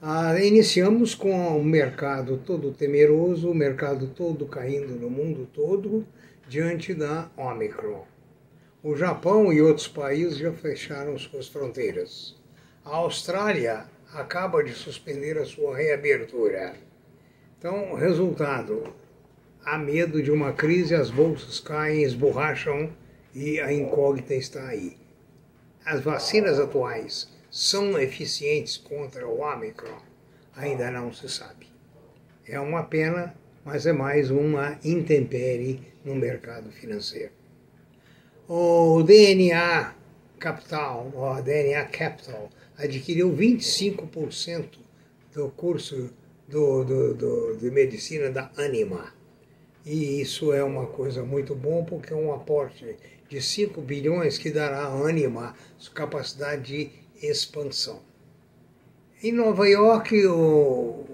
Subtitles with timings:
[0.00, 6.06] Ah, iniciamos com o mercado todo temeroso, o mercado todo caindo no mundo todo
[6.48, 8.15] diante da Omicron.
[8.88, 12.36] O Japão e outros países já fecharam suas fronteiras.
[12.84, 16.72] A Austrália acaba de suspender a sua reabertura.
[17.58, 18.94] Então, resultado:
[19.64, 22.88] há medo de uma crise, as bolsas caem, esborracham
[23.34, 24.96] e a incógnita está aí.
[25.84, 30.00] As vacinas atuais são eficientes contra o Omicron?
[30.54, 31.66] Ainda não se sabe.
[32.46, 33.34] É uma pena,
[33.64, 37.35] mas é mais uma intempérie no mercado financeiro.
[38.48, 39.92] O DNA
[40.38, 44.78] Capital, o DNA Capital, adquiriu 25%
[45.34, 46.10] do curso
[46.46, 49.12] do, do, do, de medicina da Anima.
[49.84, 52.96] E isso é uma coisa muito bom porque é um aporte
[53.28, 55.52] de 5 bilhões que dará à Anima
[55.92, 56.90] capacidade de
[57.26, 58.00] expansão.
[59.24, 61.04] Em Nova York, o,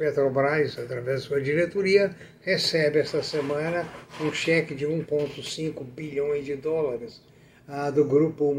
[0.00, 3.86] Petrobras, através de sua diretoria, recebe esta semana
[4.18, 7.20] um cheque de 1,5 bilhões de dólares
[7.68, 8.54] ah, do grupo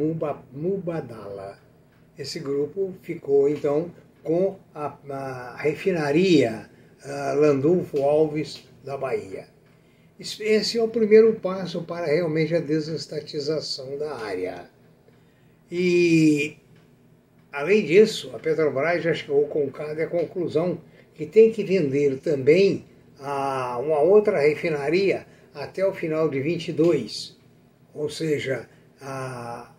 [0.54, 1.58] Mubadala.
[2.16, 6.70] Esse grupo ficou então com a, a refinaria
[7.04, 9.48] ah, Landulfo Alves da Bahia.
[10.20, 14.70] Esse é o primeiro passo para realmente a desestatização da área.
[15.72, 16.56] E,
[17.52, 20.80] além disso, a Petrobras já chegou com cada conclusão
[21.22, 22.84] que tem que vender também
[23.20, 27.38] a uma outra refinaria até o final de 22.
[27.94, 28.68] Ou seja,
[29.00, 29.72] a,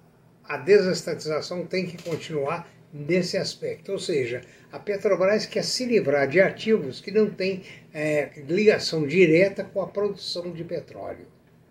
[0.45, 3.91] a desestatização tem que continuar nesse aspecto.
[3.91, 9.65] Ou seja, a Petrobras quer se livrar de ativos que não têm é, ligação direta
[9.65, 11.27] com a produção de petróleo.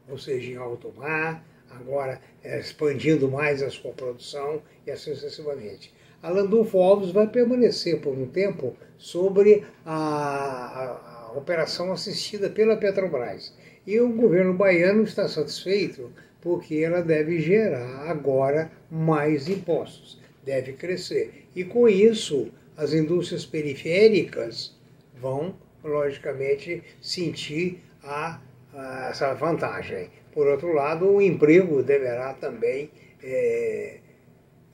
[0.10, 5.94] Ou seja, em alto mar, agora é, expandindo mais a sua produção e assim sucessivamente.
[6.24, 13.54] A Landulfo Alves vai permanecer por um tempo sobre a, a operação assistida pela Petrobras.
[13.88, 16.12] E o governo baiano está satisfeito
[16.42, 21.46] porque ela deve gerar agora mais impostos, deve crescer.
[21.56, 24.76] E com isso, as indústrias periféricas
[25.20, 28.40] vão, logicamente, sentir a,
[28.74, 30.10] a, essa vantagem.
[30.32, 32.90] Por outro lado, o emprego deverá também,
[33.24, 33.98] é,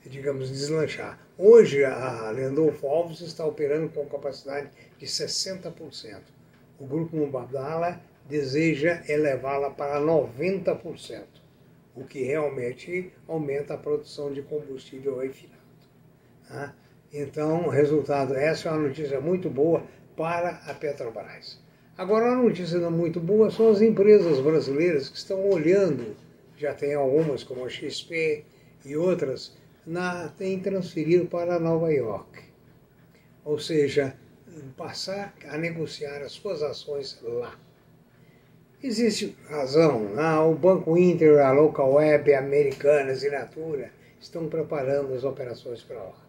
[0.08, 1.18] digamos, deslanchar.
[1.36, 6.38] Hoje, a Lendolfo Alves está operando com capacidade de 60%
[6.78, 11.24] o Grupo Mubadala deseja elevá-la para 90%,
[11.94, 15.58] o que realmente aumenta a produção de combustível refinado.
[16.46, 16.74] Tá?
[17.12, 19.82] Então, resultado, essa é uma notícia muito boa
[20.16, 21.60] para a Petrobras.
[21.96, 26.14] Agora, uma notícia não muito boa são as empresas brasileiras que estão olhando,
[26.56, 28.44] já tem algumas como a XP
[28.84, 29.56] e outras,
[29.88, 32.42] na, têm transferido para Nova York.
[33.44, 34.14] Ou seja,
[34.76, 37.58] passar a negociar as suas ações lá.
[38.82, 43.90] Existe razão, ah, o Banco Inter, a Local Web, a Americanas e Natura
[44.20, 46.28] estão preparando as operações para lá.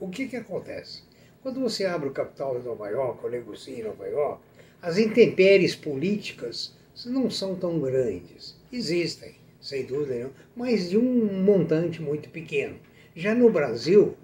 [0.00, 1.04] O que, que acontece?
[1.42, 4.42] Quando você abre o capital em Nova York ou negocia em Nova York,
[4.80, 6.74] as intempéries políticas
[7.06, 8.58] não são tão grandes.
[8.72, 12.76] Existem, sem dúvida nenhuma, mas de um montante muito pequeno.
[13.14, 14.16] Já no Brasil,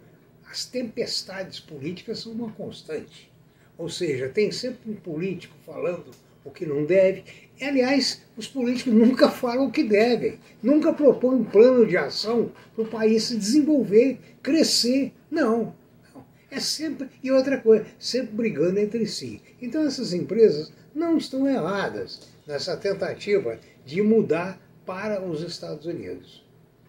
[0.50, 3.30] as tempestades políticas são uma constante.
[3.76, 6.10] Ou seja, tem sempre um político falando
[6.44, 7.24] o que não deve.
[7.60, 12.52] E, aliás, os políticos nunca falam o que devem, nunca propõem um plano de ação
[12.74, 15.12] para o país se desenvolver, crescer.
[15.30, 15.74] Não,
[16.14, 16.24] não.
[16.50, 19.42] É sempre, e outra coisa, sempre brigando entre si.
[19.60, 26.44] Então essas empresas não estão erradas nessa tentativa de mudar para os Estados Unidos.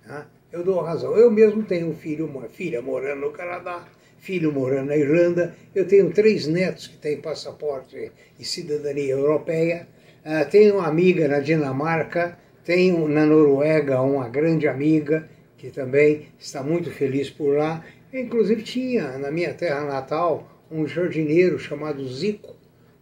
[0.08, 0.28] Tá?
[0.52, 1.16] eu dou razão.
[1.16, 3.86] Eu mesmo tenho um filho, uma filha morando no Canadá,
[4.18, 9.88] filho morando na Irlanda, eu tenho três netos que têm passaporte e cidadania europeia,
[10.26, 16.62] uh, tenho uma amiga na Dinamarca, tenho na Noruega uma grande amiga que também está
[16.64, 17.84] muito feliz por lá.
[18.14, 22.56] Inclusive tinha na minha terra natal um jardineiro chamado Zico,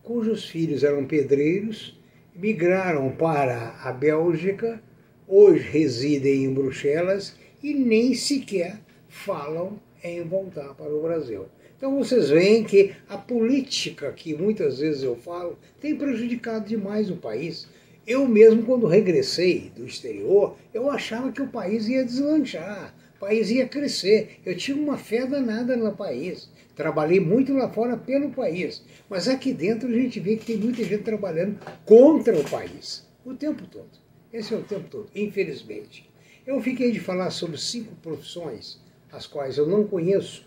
[0.04, 1.95] cujos filhos eram pedreiros,
[2.36, 4.82] migraram para a Bélgica,
[5.26, 11.46] hoje residem em Bruxelas e nem sequer falam em voltar para o Brasil.
[11.78, 17.16] Então vocês veem que a política que muitas vezes eu falo tem prejudicado demais o
[17.16, 17.68] país.
[18.06, 23.50] Eu mesmo, quando regressei do exterior, eu achava que o país ia deslanchar, o país
[23.50, 24.40] ia crescer.
[24.46, 26.50] Eu tinha uma fé danada no país.
[26.76, 28.84] Trabalhei muito lá fora pelo país.
[29.10, 33.08] Mas aqui dentro a gente vê que tem muita gente trabalhando contra o país.
[33.24, 33.90] O tempo todo.
[34.32, 36.10] Esse é o tempo todo, infelizmente.
[36.46, 38.80] Eu fiquei de falar sobre cinco profissões,
[39.12, 40.46] as quais eu não conheço,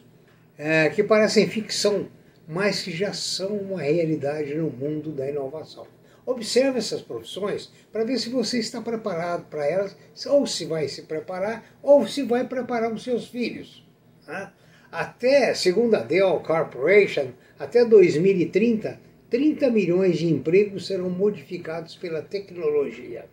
[0.57, 2.09] é, que parecem ficção,
[2.47, 5.87] mas que já são uma realidade no mundo da inovação.
[6.27, 9.97] Observe essas profissões para ver se você está preparado para elas,
[10.27, 13.87] ou se vai se preparar, ou se vai preparar os seus filhos.
[14.27, 14.53] Né?
[14.91, 23.27] Até, segundo a Dell Corporation, até 2030, 30 milhões de empregos serão modificados pela tecnologia.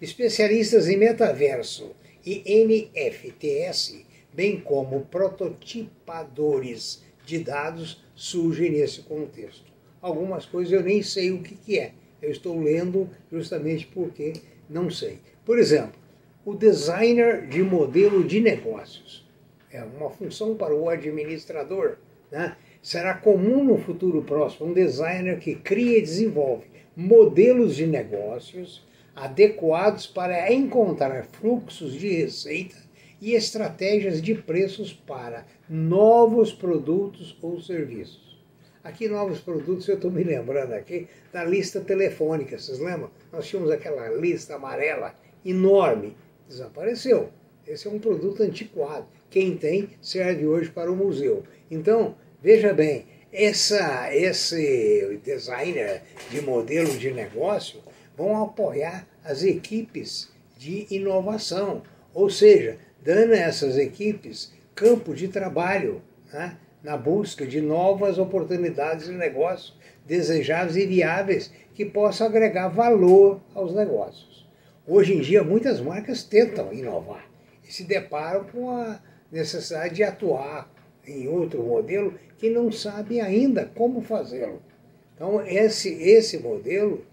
[0.00, 1.94] Especialistas em metaverso
[2.24, 9.74] e NFTs, bem como prototipadores de dados, surgem nesse contexto
[10.04, 11.92] algumas coisas eu nem sei o que, que é.
[12.20, 14.34] Eu estou lendo justamente porque
[14.68, 15.18] não sei.
[15.44, 15.98] Por exemplo,
[16.44, 19.23] o designer de modelo de negócios
[19.74, 21.96] é uma função para o administrador.
[22.30, 22.56] Né?
[22.80, 26.66] Será comum no futuro próximo um designer que cria e desenvolve
[26.96, 28.86] modelos de negócios
[29.16, 32.76] adequados para encontrar fluxos de receita
[33.20, 38.38] e estratégias de preços para novos produtos ou serviços.
[38.82, 43.10] Aqui novos produtos, eu estou me lembrando aqui da lista telefônica, vocês lembram?
[43.32, 46.16] Nós tínhamos aquela lista amarela enorme,
[46.46, 47.30] desapareceu.
[47.66, 49.06] Esse é um produto antiquado.
[49.30, 51.42] Quem tem serve hoje para o museu.
[51.70, 57.80] Então, veja bem, essa, esse designer de modelo de negócio
[58.16, 61.82] vão apoiar as equipes de inovação,
[62.12, 66.00] ou seja, dando a essas equipes campo de trabalho.
[66.32, 66.56] Né?
[66.84, 69.72] na busca de novas oportunidades de negócio
[70.06, 74.46] desejáveis e viáveis que possam agregar valor aos negócios.
[74.86, 77.26] Hoje em dia, muitas marcas tentam inovar
[77.66, 79.00] e se deparam com a
[79.34, 80.72] necessidade de atuar
[81.06, 84.62] em outro modelo que não sabe ainda como fazê-lo.
[85.14, 87.04] Então, esse, esse modelo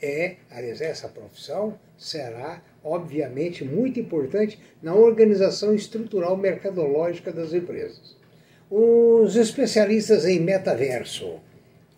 [0.00, 8.16] é, aliás, essa profissão será, obviamente, muito importante na organização estrutural mercadológica das empresas.
[8.70, 11.40] Os especialistas em metaverso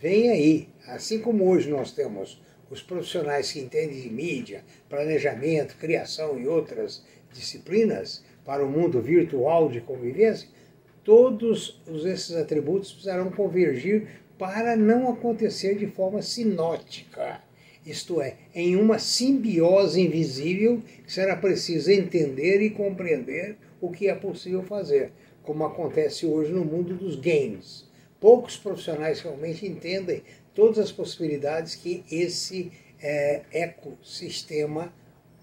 [0.01, 6.39] vêm aí, assim como hoje nós temos os profissionais que entendem de mídia, planejamento, criação
[6.39, 10.49] e outras disciplinas para o mundo virtual de convivência,
[11.05, 14.09] todos esses atributos precisarão convergir
[14.39, 17.43] para não acontecer de forma sinótica,
[17.85, 24.15] isto é, em uma simbiose invisível que será preciso entender e compreender o que é
[24.15, 27.89] possível fazer como acontece hoje no mundo dos games.
[28.21, 30.23] Poucos profissionais realmente entendem
[30.53, 34.93] todas as possibilidades que esse é, ecossistema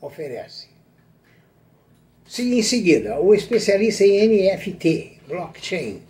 [0.02, 0.73] oferece.
[2.36, 6.02] Em seguida, o especialista em NFT, blockchain.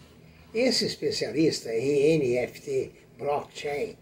[0.56, 3.98] Esse especialista em NFT, blockchain,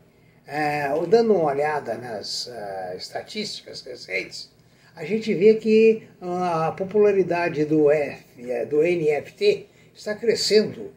[0.46, 4.52] é, dando uma olhada nas uh, estatísticas recentes,
[4.96, 10.92] a gente vê que a popularidade do, F, é, do NFT está crescendo.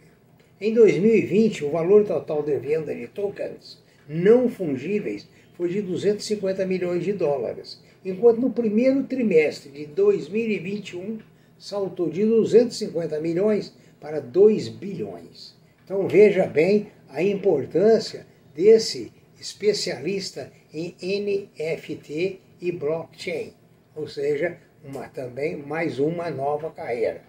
[0.60, 5.26] Em 2020, o valor total de venda de tokens não fungíveis
[5.56, 11.18] foi de 250 milhões de dólares, enquanto no primeiro trimestre de 2021
[11.58, 15.56] saltou de 250 milhões para 2 bilhões.
[15.84, 23.52] Então veja bem a importância desse especialista em NFT e blockchain,
[23.94, 27.22] ou seja, uma, também mais uma nova carreira.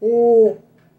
[0.00, 0.56] O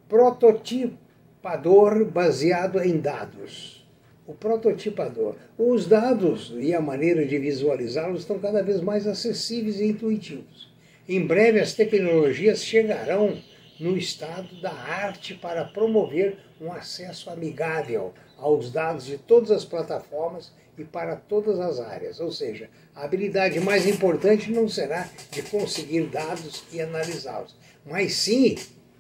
[0.08, 3.85] prototipador baseado em dados.
[4.28, 5.36] O prototipador.
[5.58, 10.74] Os dados e a maneira de visualizá-los estão cada vez mais acessíveis e intuitivos.
[11.08, 13.40] Em breve, as tecnologias chegarão
[13.80, 20.52] no estado da arte para promover um acesso amigável aos dados de todas as plataformas
[20.78, 22.20] e para todas as áreas.
[22.20, 27.56] Ou seja, a habilidade mais importante não será de conseguir dados e analisá-los,
[27.86, 28.58] mas sim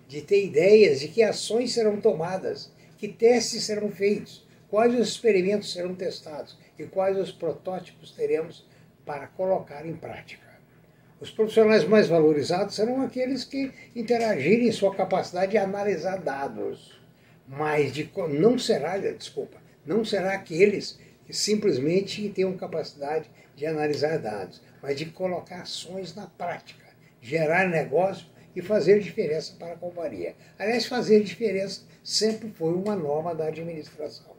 [0.08, 5.72] de ter ideias de que ações serão tomadas, que testes serão feitos, quais os experimentos
[5.72, 8.66] serão testados e quais os protótipos teremos
[9.06, 10.46] para colocar em prática.
[11.20, 17.00] Os profissionais mais valorizados serão aqueles que interagirem em sua capacidade de analisar dados.
[17.48, 24.62] Mas de, não será, desculpa, não será aqueles que simplesmente tenham capacidade de analisar dados,
[24.82, 26.86] mas de colocar ações na prática,
[27.22, 30.36] gerar negócio e fazer diferença para a companhia.
[30.60, 34.35] Aliás, fazer diferença sempre foi uma norma da administração.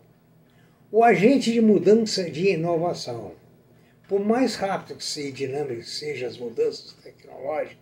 [0.91, 3.33] O agente de mudança de inovação
[4.09, 7.77] por mais rápido que seja dinâmico que sejam as mudanças tecnológicas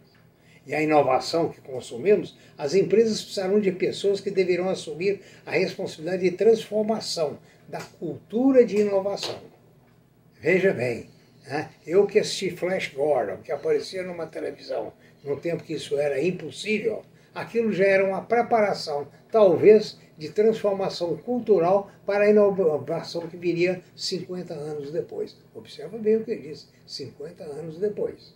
[0.66, 6.22] e a inovação que consumimos, as empresas precisarão de pessoas que deverão assumir a responsabilidade
[6.22, 9.38] de transformação da cultura de inovação.
[10.40, 11.10] Veja bem,
[11.46, 11.68] né?
[11.86, 17.04] eu que assisti Flash Gordon, que aparecia numa televisão no tempo que isso era impossível,
[17.34, 24.54] aquilo já era uma preparação, talvez, de transformação cultural para a inovação que viria 50
[24.54, 25.36] anos depois.
[25.52, 28.32] Observa bem o que ele diz, 50 anos depois.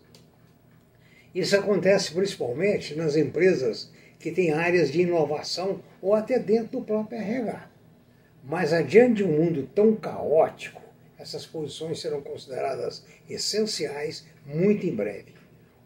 [1.33, 7.21] Isso acontece principalmente nas empresas que têm áreas de inovação ou até dentro do próprio
[7.21, 7.71] RH.
[8.43, 10.83] Mas adiante de um mundo tão caótico,
[11.17, 15.33] essas posições serão consideradas essenciais muito em breve.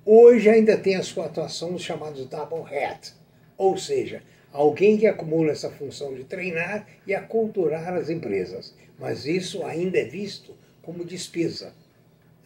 [0.06, 3.12] Hoje ainda tem a sua atuação nos chamados double hat,
[3.58, 8.74] ou seja, alguém que acumula essa função de treinar e aculturar as empresas.
[8.98, 11.72] Mas isso ainda é visto como despesa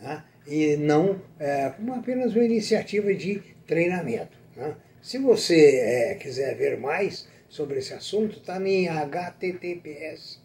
[0.00, 0.25] né?
[0.46, 4.38] e não é, como apenas uma iniciativa de treinamento.
[4.54, 4.76] Né?
[5.02, 10.44] Se você é, quiser ver mais sobre esse assunto, está em https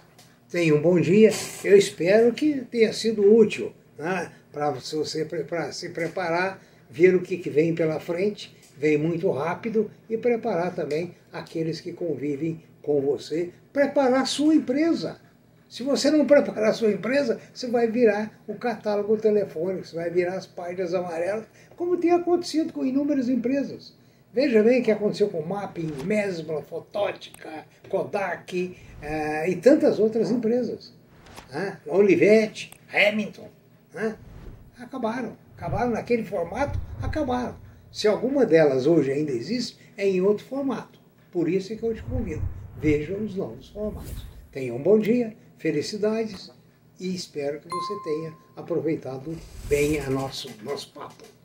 [0.50, 1.30] Tenha um bom dia,
[1.62, 7.36] eu espero que tenha sido útil né, para você pra se preparar, ver o que,
[7.36, 13.50] que vem pela frente, vem muito rápido, e preparar também aqueles que convivem com você,
[13.72, 15.20] preparar sua empresa.
[15.68, 20.10] Se você não preparar a sua empresa, você vai virar o catálogo telefônico, você vai
[20.10, 21.46] virar as páginas amarelas,
[21.76, 23.94] como tem acontecido com inúmeras empresas.
[24.32, 30.92] Veja bem o que aconteceu com Mapping, Mesbla, Fotótica, Kodak eh, e tantas outras empresas.
[31.50, 31.78] Né?
[31.86, 33.48] Olivetti, Hamilton.
[33.94, 34.14] Né?
[34.78, 35.36] Acabaram.
[35.56, 37.56] Acabaram naquele formato, acabaram.
[37.90, 41.00] Se alguma delas hoje ainda existe, é em outro formato.
[41.32, 42.42] Por isso é que eu te convido.
[42.78, 44.26] Vejam os novos formatos.
[44.52, 46.50] Tenha um bom dia Felicidades
[47.00, 49.36] e espero que você tenha aproveitado
[49.68, 51.35] bem a nosso, nosso papo.